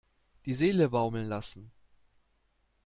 [0.45, 1.69] Die Seele baumeln lassen.